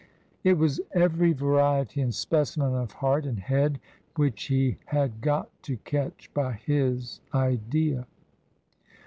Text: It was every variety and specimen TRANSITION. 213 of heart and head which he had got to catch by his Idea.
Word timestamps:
It 0.43 0.57
was 0.57 0.81
every 0.95 1.31
variety 1.31 2.01
and 2.01 2.11
specimen 2.11 2.71
TRANSITION. 2.71 2.87
213 2.87 2.97
of 2.97 3.01
heart 3.01 3.25
and 3.27 3.39
head 3.39 3.79
which 4.15 4.45
he 4.45 4.77
had 4.85 5.21
got 5.21 5.49
to 5.61 5.77
catch 5.77 6.33
by 6.33 6.53
his 6.53 7.21
Idea. 7.35 8.07